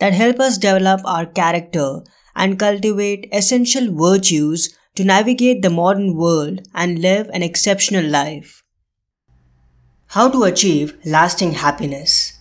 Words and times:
that 0.00 0.12
help 0.12 0.40
us 0.40 0.58
develop 0.58 1.00
our 1.04 1.26
character 1.26 2.00
and 2.34 2.58
cultivate 2.58 3.28
essential 3.32 3.92
virtues 3.94 4.76
to 4.96 5.04
navigate 5.04 5.62
the 5.62 5.70
modern 5.70 6.16
world 6.16 6.60
and 6.74 6.98
live 6.98 7.28
an 7.32 7.42
exceptional 7.42 8.04
life. 8.04 8.62
How 10.08 10.28
to 10.30 10.42
achieve 10.42 10.96
lasting 11.04 11.52
happiness. 11.52 12.38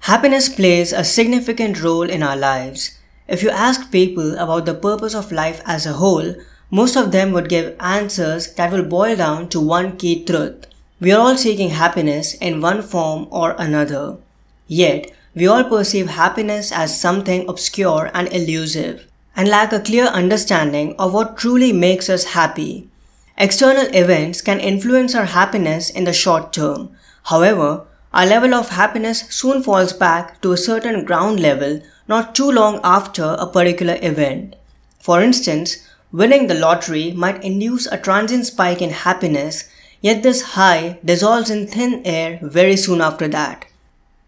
Happiness 0.00 0.48
plays 0.48 0.92
a 0.92 1.04
significant 1.04 1.82
role 1.82 2.08
in 2.08 2.22
our 2.22 2.36
lives. 2.36 2.98
If 3.28 3.42
you 3.42 3.50
ask 3.50 3.90
people 3.90 4.36
about 4.38 4.66
the 4.66 4.74
purpose 4.74 5.14
of 5.14 5.32
life 5.32 5.60
as 5.64 5.86
a 5.86 5.94
whole, 5.94 6.34
most 6.70 6.96
of 6.96 7.12
them 7.12 7.32
would 7.32 7.48
give 7.48 7.76
answers 7.80 8.52
that 8.54 8.72
will 8.72 8.84
boil 8.84 9.16
down 9.16 9.48
to 9.50 9.60
one 9.60 9.96
key 9.96 10.24
truth. 10.24 10.66
We 11.00 11.12
are 11.12 11.20
all 11.20 11.36
seeking 11.36 11.70
happiness 11.70 12.34
in 12.34 12.60
one 12.60 12.82
form 12.82 13.28
or 13.30 13.54
another. 13.58 14.18
Yet, 14.66 15.12
we 15.36 15.46
all 15.46 15.64
perceive 15.64 16.08
happiness 16.08 16.72
as 16.72 16.98
something 16.98 17.46
obscure 17.46 18.10
and 18.14 18.32
elusive, 18.32 19.06
and 19.36 19.46
lack 19.46 19.70
a 19.70 19.78
clear 19.78 20.06
understanding 20.06 20.94
of 20.98 21.12
what 21.12 21.36
truly 21.36 21.74
makes 21.74 22.08
us 22.08 22.32
happy. 22.32 22.88
External 23.36 23.86
events 23.94 24.40
can 24.40 24.58
influence 24.58 25.14
our 25.14 25.26
happiness 25.26 25.90
in 25.90 26.04
the 26.04 26.12
short 26.12 26.54
term. 26.54 26.88
However, 27.24 27.84
our 28.14 28.24
level 28.24 28.54
of 28.54 28.70
happiness 28.70 29.24
soon 29.28 29.62
falls 29.62 29.92
back 29.92 30.40
to 30.40 30.52
a 30.52 30.56
certain 30.56 31.04
ground 31.04 31.38
level 31.38 31.82
not 32.08 32.34
too 32.34 32.50
long 32.50 32.80
after 32.82 33.36
a 33.38 33.46
particular 33.46 33.98
event. 34.00 34.56
For 35.00 35.20
instance, 35.20 35.86
winning 36.12 36.46
the 36.46 36.54
lottery 36.54 37.12
might 37.12 37.44
induce 37.44 37.84
a 37.86 37.98
transient 37.98 38.46
spike 38.46 38.80
in 38.80 38.90
happiness, 38.90 39.68
yet 40.00 40.22
this 40.22 40.40
high 40.56 40.98
dissolves 41.04 41.50
in 41.50 41.66
thin 41.66 42.00
air 42.06 42.38
very 42.40 42.76
soon 42.76 43.02
after 43.02 43.28
that. 43.28 43.66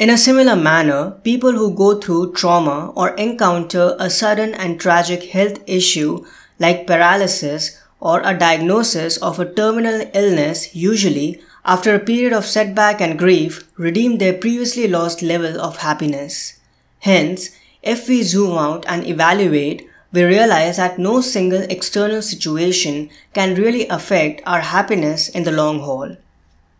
In 0.00 0.08
a 0.08 0.16
similar 0.16 0.56
manner, 0.56 1.10
people 1.24 1.52
who 1.52 1.74
go 1.74 2.00
through 2.00 2.32
trauma 2.32 2.90
or 2.96 3.10
encounter 3.16 3.96
a 3.98 4.08
sudden 4.08 4.54
and 4.54 4.80
tragic 4.80 5.24
health 5.24 5.58
issue 5.66 6.24
like 6.58 6.86
paralysis 6.86 7.78
or 8.00 8.22
a 8.22 8.32
diagnosis 8.32 9.18
of 9.18 9.38
a 9.38 9.52
terminal 9.52 10.00
illness 10.14 10.74
usually, 10.74 11.42
after 11.66 11.94
a 11.94 11.98
period 11.98 12.32
of 12.32 12.46
setback 12.46 13.02
and 13.02 13.18
grief, 13.18 13.70
redeem 13.76 14.16
their 14.16 14.32
previously 14.32 14.88
lost 14.88 15.20
level 15.20 15.60
of 15.60 15.76
happiness. 15.76 16.58
Hence, 17.00 17.50
if 17.82 18.08
we 18.08 18.22
zoom 18.22 18.56
out 18.56 18.86
and 18.88 19.06
evaluate, 19.06 19.86
we 20.12 20.22
realize 20.22 20.78
that 20.78 20.98
no 20.98 21.20
single 21.20 21.64
external 21.68 22.22
situation 22.22 23.10
can 23.34 23.54
really 23.54 23.86
affect 23.88 24.40
our 24.46 24.62
happiness 24.62 25.28
in 25.28 25.44
the 25.44 25.52
long 25.52 25.80
haul. 25.80 26.16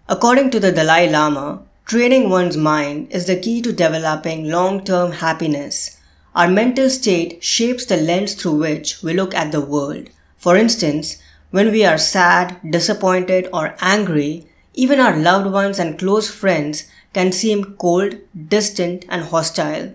According 0.08 0.52
to 0.52 0.58
the 0.58 0.72
Dalai 0.72 1.10
Lama, 1.10 1.64
Training 1.90 2.30
one's 2.30 2.56
mind 2.56 3.08
is 3.10 3.26
the 3.26 3.34
key 3.34 3.60
to 3.62 3.72
developing 3.72 4.48
long 4.48 4.84
term 4.84 5.10
happiness. 5.10 5.98
Our 6.36 6.46
mental 6.46 6.88
state 6.88 7.42
shapes 7.42 7.84
the 7.84 7.96
lens 7.96 8.34
through 8.34 8.58
which 8.58 9.02
we 9.02 9.12
look 9.12 9.34
at 9.34 9.50
the 9.50 9.60
world. 9.60 10.08
For 10.38 10.56
instance, 10.56 11.20
when 11.50 11.72
we 11.72 11.84
are 11.84 11.98
sad, 11.98 12.60
disappointed, 12.70 13.48
or 13.52 13.74
angry, 13.80 14.46
even 14.72 15.00
our 15.00 15.16
loved 15.16 15.52
ones 15.52 15.80
and 15.80 15.98
close 15.98 16.30
friends 16.30 16.84
can 17.12 17.32
seem 17.32 17.74
cold, 17.74 18.14
distant, 18.46 19.04
and 19.08 19.24
hostile. 19.24 19.92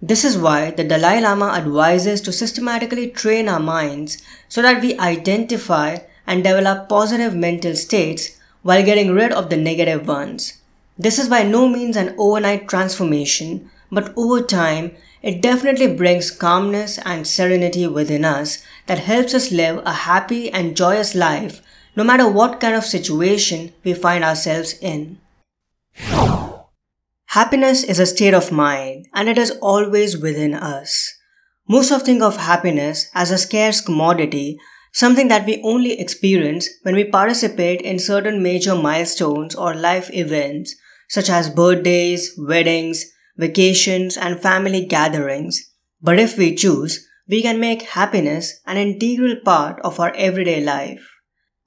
This 0.00 0.24
is 0.24 0.38
why 0.38 0.70
the 0.70 0.82
Dalai 0.82 1.20
Lama 1.20 1.48
advises 1.48 2.22
to 2.22 2.32
systematically 2.32 3.10
train 3.10 3.50
our 3.50 3.60
minds 3.60 4.16
so 4.48 4.62
that 4.62 4.80
we 4.80 4.98
identify 4.98 5.98
and 6.26 6.42
develop 6.42 6.88
positive 6.88 7.34
mental 7.34 7.76
states 7.76 8.40
while 8.62 8.82
getting 8.82 9.12
rid 9.12 9.30
of 9.30 9.50
the 9.50 9.58
negative 9.58 10.08
ones. 10.08 10.54
This 10.96 11.18
is 11.18 11.28
by 11.28 11.42
no 11.42 11.68
means 11.68 11.96
an 11.96 12.14
overnight 12.16 12.68
transformation, 12.68 13.70
but 13.90 14.12
over 14.16 14.40
time, 14.40 14.96
it 15.22 15.40
definitely 15.42 15.92
brings 15.92 16.30
calmness 16.30 16.98
and 16.98 17.26
serenity 17.26 17.86
within 17.86 18.24
us 18.24 18.62
that 18.86 19.00
helps 19.00 19.34
us 19.34 19.50
live 19.50 19.82
a 19.84 19.92
happy 19.92 20.50
and 20.50 20.76
joyous 20.76 21.14
life 21.14 21.62
no 21.96 22.04
matter 22.04 22.28
what 22.28 22.60
kind 22.60 22.76
of 22.76 22.84
situation 22.84 23.72
we 23.82 23.94
find 23.94 24.22
ourselves 24.22 24.74
in. 24.80 25.18
Happiness 27.28 27.82
is 27.82 27.98
a 27.98 28.06
state 28.06 28.34
of 28.34 28.52
mind 28.52 29.06
and 29.14 29.28
it 29.28 29.38
is 29.38 29.50
always 29.62 30.16
within 30.16 30.54
us. 30.54 31.12
Most 31.68 31.90
of 31.90 32.02
think 32.02 32.22
of 32.22 32.36
happiness 32.36 33.10
as 33.14 33.30
a 33.30 33.38
scarce 33.38 33.80
commodity, 33.80 34.58
something 34.92 35.26
that 35.28 35.46
we 35.46 35.60
only 35.64 35.98
experience 35.98 36.68
when 36.82 36.94
we 36.94 37.02
participate 37.02 37.80
in 37.80 37.98
certain 37.98 38.42
major 38.42 38.76
milestones 38.76 39.54
or 39.54 39.74
life 39.74 40.08
events 40.12 40.76
such 41.08 41.30
as 41.30 41.50
birthdays, 41.50 42.34
weddings, 42.38 43.04
vacations, 43.36 44.16
and 44.16 44.40
family 44.40 44.84
gatherings. 44.84 45.70
But 46.00 46.18
if 46.18 46.36
we 46.36 46.54
choose, 46.54 47.06
we 47.28 47.42
can 47.42 47.58
make 47.58 47.82
happiness 47.82 48.60
an 48.66 48.76
integral 48.76 49.36
part 49.44 49.80
of 49.80 49.98
our 49.98 50.14
everyday 50.14 50.62
life. 50.62 51.10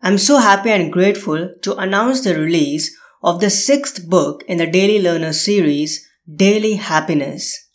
I'm 0.02 0.18
so 0.18 0.38
happy 0.38 0.70
and 0.70 0.94
grateful 0.94 1.54
to 1.64 1.76
announce 1.78 2.22
the 2.22 2.38
release 2.38 2.96
of 3.24 3.40
the 3.40 3.50
sixth 3.50 4.08
book 4.08 4.44
in 4.48 4.60
the 4.60 4.68
Daily 4.68 5.02
Learner 5.02 5.34
series, 5.34 6.08
Daily 6.32 6.76
Happiness. 6.76 7.68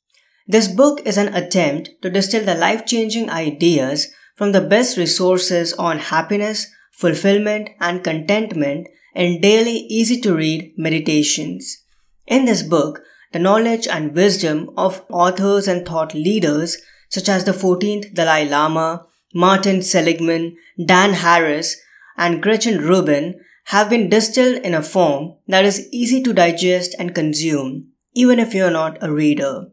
This 0.46 0.68
book 0.68 1.00
is 1.04 1.16
an 1.16 1.34
attempt 1.34 1.90
to 2.02 2.10
distill 2.10 2.44
the 2.44 2.54
life 2.54 2.86
changing 2.86 3.28
ideas 3.28 4.12
from 4.36 4.52
the 4.52 4.60
best 4.60 4.96
resources 4.96 5.72
on 5.74 5.98
happiness, 5.98 6.66
fulfillment, 6.92 7.70
and 7.80 8.04
contentment 8.04 8.86
in 9.14 9.40
daily 9.40 9.86
easy 9.88 10.20
to 10.20 10.34
read 10.34 10.72
meditations. 10.76 11.82
In 12.26 12.44
this 12.44 12.62
book, 12.62 13.00
the 13.32 13.38
knowledge 13.38 13.86
and 13.86 14.14
wisdom 14.14 14.70
of 14.76 15.04
authors 15.10 15.66
and 15.66 15.86
thought 15.86 16.14
leaders 16.14 16.78
such 17.08 17.28
as 17.28 17.44
the 17.44 17.52
14th 17.52 18.14
Dalai 18.14 18.48
Lama, 18.48 19.06
Martin 19.34 19.82
Seligman, 19.82 20.56
Dan 20.84 21.14
Harris, 21.14 21.76
and 22.16 22.42
Gretchen 22.42 22.78
Rubin 22.78 23.40
have 23.66 23.88
been 23.88 24.08
distilled 24.08 24.58
in 24.58 24.74
a 24.74 24.82
form 24.82 25.34
that 25.46 25.64
is 25.64 25.88
easy 25.92 26.22
to 26.22 26.32
digest 26.32 26.94
and 26.98 27.14
consume, 27.14 27.88
even 28.14 28.38
if 28.38 28.54
you 28.54 28.64
are 28.64 28.70
not 28.70 28.98
a 29.02 29.12
reader. 29.12 29.66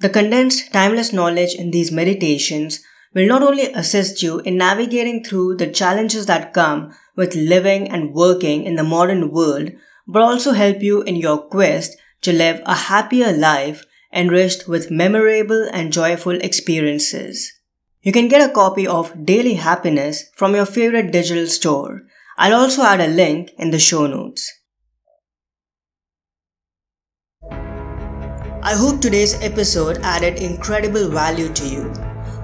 The 0.00 0.08
condensed, 0.08 0.72
timeless 0.72 1.12
knowledge 1.12 1.54
in 1.54 1.70
these 1.70 1.90
meditations 1.90 2.80
will 3.14 3.26
not 3.26 3.42
only 3.42 3.72
assist 3.72 4.22
you 4.22 4.40
in 4.40 4.56
navigating 4.56 5.24
through 5.24 5.56
the 5.56 5.70
challenges 5.70 6.26
that 6.26 6.52
come 6.52 6.94
with 7.18 7.34
living 7.34 7.90
and 7.90 8.14
working 8.14 8.62
in 8.62 8.76
the 8.76 8.84
modern 8.84 9.32
world, 9.32 9.72
but 10.06 10.22
also 10.22 10.52
help 10.52 10.80
you 10.80 11.02
in 11.02 11.16
your 11.16 11.36
quest 11.36 11.96
to 12.22 12.32
live 12.32 12.62
a 12.64 12.74
happier 12.74 13.32
life 13.32 13.84
enriched 14.14 14.68
with 14.68 14.90
memorable 14.90 15.68
and 15.72 15.92
joyful 15.92 16.38
experiences. 16.40 17.52
You 18.02 18.12
can 18.12 18.28
get 18.28 18.48
a 18.48 18.54
copy 18.54 18.86
of 18.86 19.26
Daily 19.26 19.54
Happiness 19.54 20.30
from 20.34 20.54
your 20.54 20.64
favorite 20.64 21.10
digital 21.10 21.48
store. 21.48 22.02
I'll 22.38 22.54
also 22.54 22.82
add 22.82 23.00
a 23.00 23.08
link 23.08 23.50
in 23.58 23.72
the 23.72 23.80
show 23.80 24.06
notes. 24.06 24.50
I 28.62 28.74
hope 28.76 29.00
today's 29.00 29.34
episode 29.42 29.98
added 30.02 30.36
incredible 30.36 31.08
value 31.08 31.52
to 31.52 31.66
you. 31.66 32.07